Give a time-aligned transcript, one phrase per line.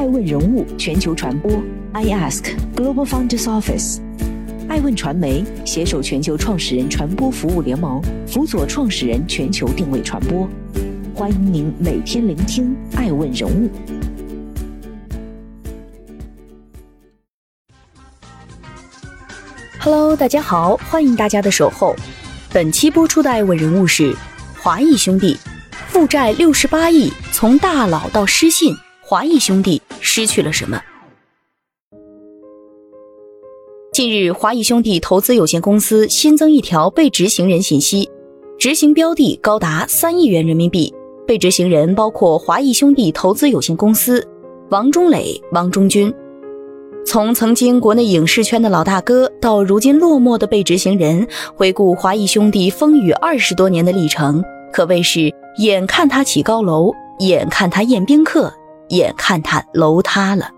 [0.00, 1.52] 爱问人物全球传播
[1.92, 3.98] ，I Ask Global Founders Office，
[4.66, 10.48] 爱问传媒携手全球创始人传播服务联盟，辅佐创始人全球定位传播。
[11.14, 13.68] 欢迎您每天聆听爱问人物。
[19.80, 21.94] Hello，大家好，欢迎大家的守候。
[22.50, 24.16] 本期播出的爱问人物是
[24.62, 25.36] 华谊兄弟，
[25.88, 28.74] 负债六十八亿，从大佬到失信。
[29.02, 30.80] 华谊兄弟失去了什么？
[33.92, 38.08] 近日，华谊兄弟投资有限公司新增一条被执行人信息，
[38.58, 40.94] 执行标的高达三亿元人民币，
[41.26, 44.26] 被执行人包括华谊兄弟投资有限公司、
[44.70, 46.12] 王中磊、王中军。
[47.04, 58.52] 从曾经国内影视圈的老大哥，到如今落寞的被执行人，回顾华谊兄弟风雨二十多年的历程，可谓是眼看他起高楼，眼看他宴宾客。
[58.90, 60.50] 眼看他楼塌了，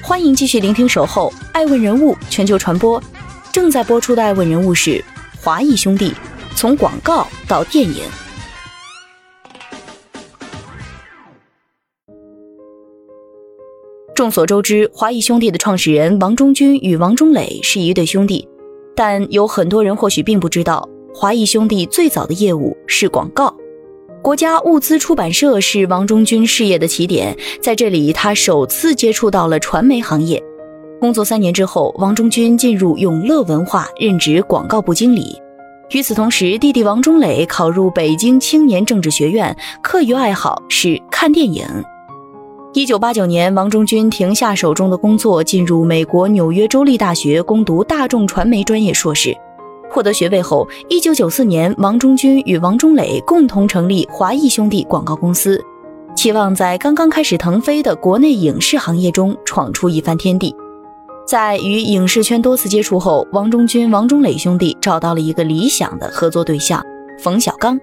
[0.00, 3.00] 欢迎继续聆听《守候爱问人物全球传播》，
[3.52, 5.04] 正在播出的爱问人物是
[5.42, 6.14] 华谊兄弟，
[6.54, 8.04] 从广告到电影。
[14.14, 18.48] 众所周知，华谊兄弟的创始人王中军与王中磊是一对兄弟。
[18.98, 23.54] 但有很多人或许并不知道，华谊兄弟最早的业务是广告。
[24.20, 30.42] 国家物资出版社是王中军事业的起点，在这里他首次接触到了传媒行业。
[31.00, 35.40] 工作三年之后，王中军进入永乐文化任职广告部经理。
[35.90, 41.64] 与此同时，弟弟王中磊考入北京青年政治学院，课余爱好是看电影。
[42.78, 49.36] 一九八九年，王中军停下手中的工作，进入美国纽约州立大学攻读大众传媒专业硕士。
[49.90, 55.60] 获得学位后，一九九四年，王中军与王中磊共同成立华谊兄弟广告公司，
[56.14, 60.54] 期望在刚刚开始腾飞的国内影视行业中闯出一番天地。
[61.26, 66.80] 在与影视圈多次接触后，王中军、王中磊兄弟找到了一个理想的合作对象——
[67.18, 67.76] 冯小刚。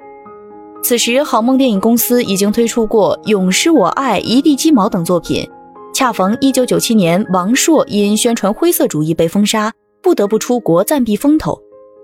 [0.83, 5.47] 此时，好梦电影公司已经推出过《永失我爱》《一地鸡毛》等作品，
[5.93, 11.59] 恰逢1997年王朔因宣传灰色主义被封杀，不得不出国暂避风头。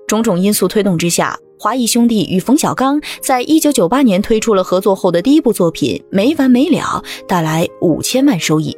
[0.07, 8.75] 种种因素推动之下，华谊兄弟与冯小刚在1998年推出了合作后的第一部作品《没完没了》，带来五千万收益。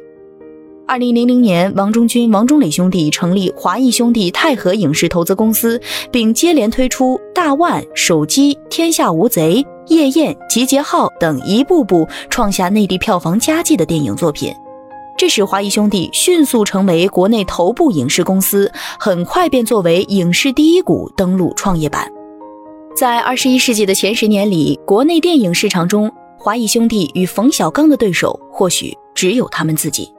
[0.86, 5.80] 二零零零年，王中军、王中磊兄弟成立华谊兄弟泰和影视投资公司，
[6.12, 14.54] 并接连推出《大腕》《手机》《天下无贼》《夜宴》《集结号》等一步步创下内地票房佳绩的电影作品，
[15.16, 22.10] 这使华谊兄弟迅速成为国内头部影视公司，很快便作为影视第一股登陆创业板。
[22.96, 30.10] 在二十一世纪的前十年里，国内电影市场中，华谊兄弟与冯小刚的对手或许只有他们自己。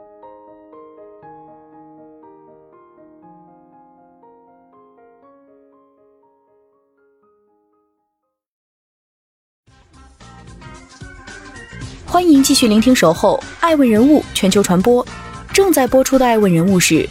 [12.16, 15.04] 欢迎继续聆听《守候爱问人物全球传播》，
[15.52, 17.06] 正在播出的爱问人物是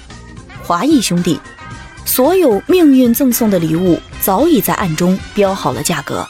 [0.64, 1.40] 华谊兄弟。
[2.06, 6.26] 所有命运赠送的礼物早已在暗中标好了价格。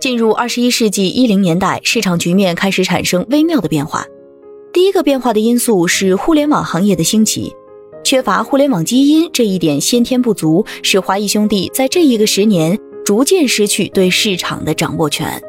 [0.00, 4.04] 进入二十一世纪一零年代，市场局面开始产生微妙的变化。
[4.72, 7.54] 第一个变化的因素是互联网行业的兴起，
[8.02, 12.76] 缺乏互联网基因这一点先天不足，使华谊兄弟在这一个十年。
[13.06, 15.40] 逐渐失去对市场的掌握权。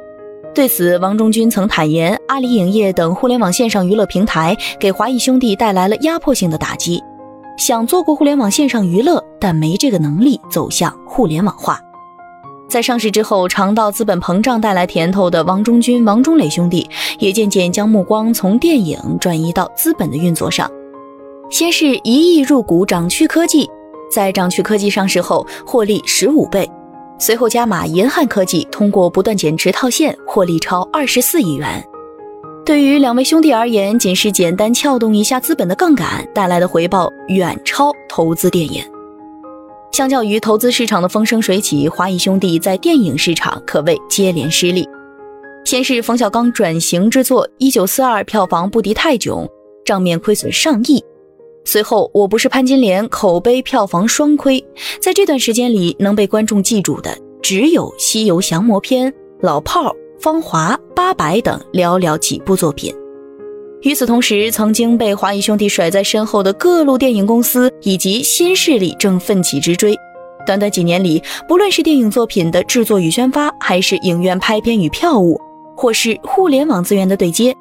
[0.54, 7.02] 对此，王中军曾坦言，阿里影业等互联网线上娱乐平台给华谊兄弟带来了压迫性的打击。
[7.58, 11.80] 想做过互联网线上娱乐，但没这个能力走向互联网化。
[12.70, 20.70] 在上市之后，尝到资本膨胀带来甜头的王中军、王中磊兄弟，也渐渐将目光从电影转移到资本的运作上。
[21.50, 23.68] 先是一亿入股掌趣科技，
[24.12, 26.70] 在掌趣科技上市后，获利十五倍。
[27.20, 31.84] 随后加码银汉科技，通过不断减持套现，获利超二十四亿元。
[32.66, 38.84] 对于两位兄弟而言，仅是简单撬动一下资本的杠杆，带来的回报远超投资电影。
[39.94, 44.88] 相较于投资市场的风生水起，华谊兄弟在电影市场可谓接连失利。
[45.66, 49.48] 先是冯小刚转型之作《一九四二》票房不敌泰囧，
[49.84, 51.04] 账面亏损上亿。
[51.68, 54.66] 随后，我不是潘金莲，口碑票房双亏。
[55.02, 57.12] 在这段时间里，能被观众记住的
[57.42, 59.12] 只有《西游降魔篇》
[59.42, 62.96] 《老炮儿》《芳华》《八佰》等寥寥几部作品。
[63.82, 69.94] 与此同时，曾经被华谊兄弟甩在身后的各路电影公司以及新势力正奋起直追。
[70.46, 75.38] 短短几年里，不论是电影作品的制作与宣发，还是影院拍片与票务，
[75.76, 77.54] 或是互联网资源的对接，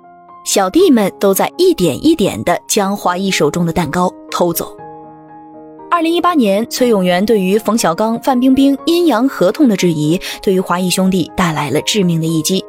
[0.46, 4.76] 小弟们都在一点一点地将华谊手中的蛋糕偷走。
[5.90, 12.64] 二零一八年，崔永元对于冯小刚、范冰冰阴阳合同的质疑，对于华谊兄弟带来了致命的一击。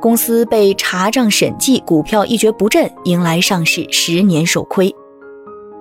[0.00, 4.92] 公司被查账审计，股票一蹶不振，迎来上市十年首亏。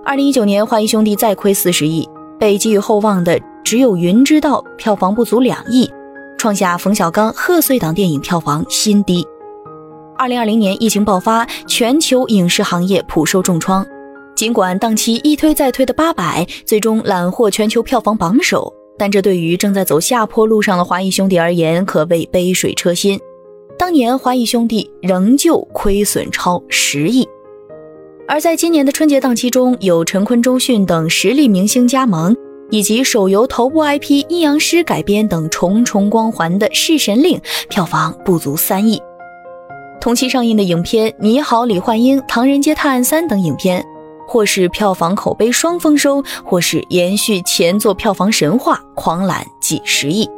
[0.06, 2.08] 二零一九年，华谊兄弟再亏四十亿，
[2.40, 5.90] 被寄予厚望的只有《云知道》票房不足两亿，
[6.38, 9.26] 创下冯小刚贺岁档电影票房新低。
[10.18, 13.86] 二零二零年疫情爆发，全球影视行业普受重创。
[14.36, 23.20] 尽管档期一推再推的《八佰》最终揽获全球票房榜首，但这对于正在走下坡路上的华谊兄弟而言，可谓杯水车薪。
[23.78, 27.28] 当年华谊兄弟仍旧亏损超十亿，
[28.28, 32.36] 而在今年的春节档期中，有陈坤、周迅等实力明星加盟，
[32.70, 37.38] 以及手游头部 IP《阴阳师》改编等重重光环的《弑神令》，
[37.68, 39.02] 票房不足三亿。
[40.04, 43.82] 同期上映的影片《你好，李焕英》《唐人街探案三》等影片，
[44.28, 50.30] 或是票房口碑双丰收，或是延续前作票房神话，狂揽几十亿。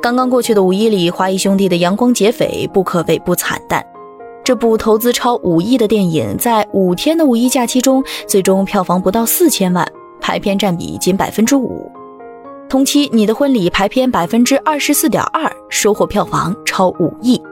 [0.00, 3.84] 刚刚过去的五一里，华谊兄弟的《阳光劫匪》不可谓不惨淡。
[4.44, 9.84] 这部投资超五亿的电影，在五天的五一假期中，最终票房不到四千万，
[10.20, 11.90] 排片占比仅百分之五。
[12.68, 17.42] 同期《你的婚礼》排片百分之二十四点二，收获票房超五亿。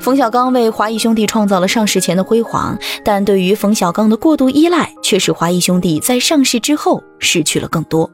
[0.00, 8.10] 冯小刚为华谊兄弟创造了上市前的辉煌，但对于冯小刚的过度依赖，却使华谊兄弟在上市之后失去了更多。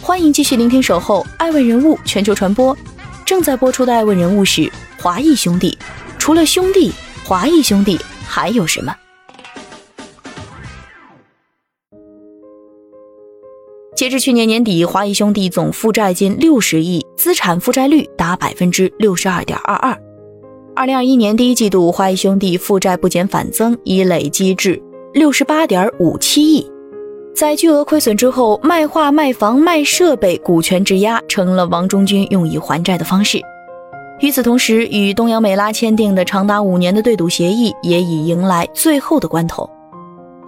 [0.00, 2.74] 欢迎继续聆听《守候爱问人物全球传播》，
[3.26, 4.72] 正在播出的爱问人物是
[5.02, 5.76] 华谊兄弟。
[6.18, 6.90] 除了兄弟，
[7.26, 8.96] 华谊兄弟还有什么？
[13.98, 19.92] 截至去年年底，华谊兄弟总负债近六十亿，资产负债率达百分之六十二点二二。
[20.76, 24.80] 二零二一年第一季度，华谊兄弟负债不减反增，已累积至
[25.14, 26.64] 六十八点五七亿。
[27.34, 33.40] 在巨额亏损之后，卖画、卖房、卖设备，股权质押成了王中军用以还债的方式。
[34.20, 39.68] 与此同时，与东阳美拉签订的长达五年的对赌协议也已迎来最后的关头。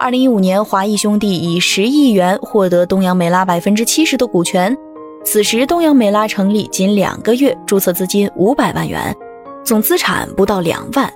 [0.01, 4.75] 二零一五年，华谊兄弟以十亿元获得东阳美拉百分之七十的股权。
[5.23, 9.15] 此时，东阳美拉成立仅两个月，注册资金五百万元，
[9.63, 11.07] 总资产不到两万。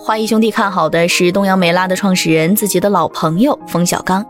[0.00, 4.24] 华谊兄弟看好的是东阳美拉的创始人自己的老朋友冯小刚。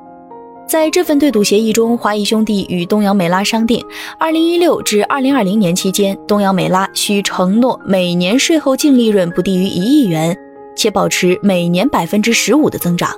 [0.66, 3.80] 在这份对赌协议中，华谊兄弟与东阳美拉商定，
[4.18, 10.36] 二零一六至二零二零年期间，东阳美拉需承诺每年税后净利润不低于一亿元，
[10.74, 13.08] 且保持每年百分之十五的增长。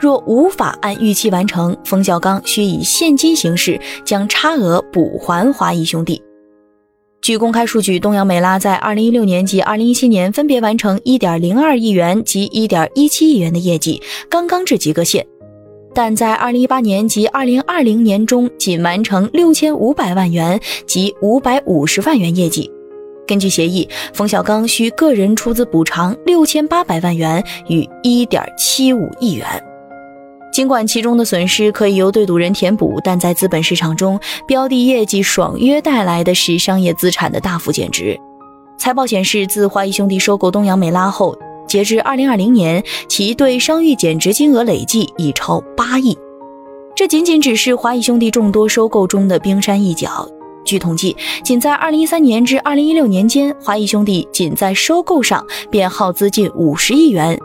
[0.00, 6.20] 若无法按预期完成，冯小刚需以现金形式将差额补还华谊兄弟。
[7.20, 14.00] 据公开数据，东阳美拉在二零一六年及二零一七年分别完成一点零二亿元及一点一七亿元的业绩，
[14.30, 15.24] 刚刚至及格线。
[15.94, 22.70] 但在二零一八年及二零二零年中，仅完成六千五百万元及五百五十万元业绩。
[23.26, 29.62] 根据协议，冯小刚需个人出资补偿六千八百万元与一点七五亿元。
[30.52, 38.18] 尽管其中的损失可以由对赌人填补，但在资本市场中，标的业绩爽约带来的是商业资产的大幅减值。
[38.76, 41.36] 财报显示，自华谊兄弟收购东阳美拉后，
[41.68, 46.16] 截至二零二零年，其对商誉减值金额累计已超八亿。
[46.96, 50.28] 这仅仅只是华谊兄弟众多收购中的冰山一角。
[50.64, 57.38] 据统计，仅在二零一三年至二零一六年间，华谊兄弟仅在收购上便耗资近五十亿元，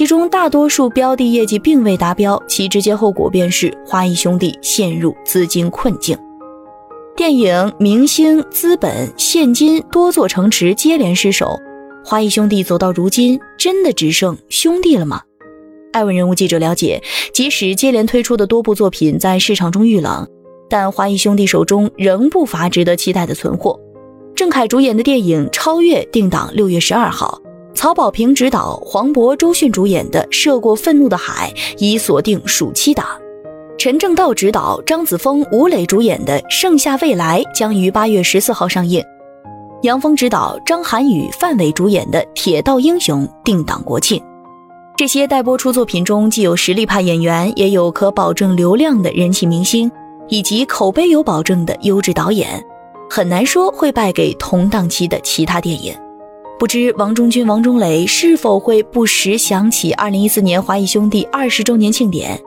[0.00, 6.16] 其中大多数标的业绩并未达标，其直接后果便是华谊兄弟陷入资金困境。
[7.14, 11.54] 电影、明星、资本、现金多座城池接连失守。
[12.02, 15.20] 华谊兄弟走到如今，真的只剩兄弟了吗？
[15.92, 17.02] 艾问人物记者了解，
[17.34, 20.26] 即使接连推出的多部作品在市场中遇冷，
[20.70, 23.78] 但华谊兄弟手中仍不乏值得期待的存货。
[24.34, 27.38] 郑恺主演的电影《超越》定档六月十二号，
[27.74, 33.06] 曹保平执导、黄渤、周迅主演的《涉过愤怒的海》已锁定暑期档，
[33.78, 39.02] 陈正道执导、张子枫、吴磊主演的《盛夏未来》将于八月十四号上映。
[39.82, 44.22] 杨峰执导、张涵予、范伟主演的《铁道英雄》定档国庆。
[44.96, 49.90] 这些待播出作品中，既有实力派演员，也有可保证流量的人气明星，
[50.28, 52.62] 以及口碑有保证的优质导演。
[53.08, 55.94] 很难说会败给同档期的其他电影。
[56.60, 62.38] 不知王中军、王中磊是否会不时想起2014年华谊兄弟二十周年庆典？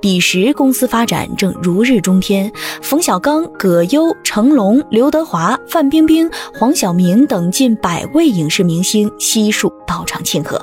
[0.00, 2.50] 彼时公司发展正如日中天，
[2.82, 10.60] 冯小刚、葛优、成龙、刘德华、范冰冰、黄晓明等近百位影视明星悉数到场庆贺。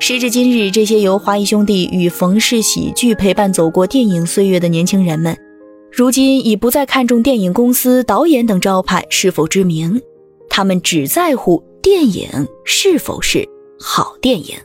[0.00, 5.36] 时至今日，这些由华谊兄弟与冯氏喜剧陪伴走过电影岁月的年轻人们，
[5.92, 10.02] 如今已不再看重电影公司、导演等招牌是否知名，
[10.50, 12.28] 他们只在乎电影
[12.64, 14.56] 是否是好电影。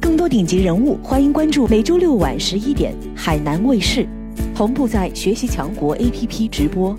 [0.00, 4.06] 更多顶级人物，欢迎关注每周六晚十一点海南卫视。
[4.54, 6.94] 同步在学习强国 APP 直播，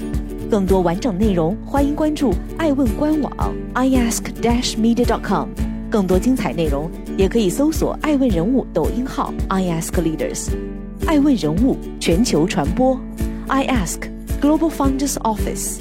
[0.52, 5.48] 更多完整内容欢迎关注爱问官网 iask-media.com。
[5.90, 10.50] 更多精彩内容也可以搜索爱问人物抖音号 iaskleaders。
[11.08, 12.96] 爱问人物全球传播
[13.48, 14.02] ，iask
[14.40, 15.80] Global Founders Office。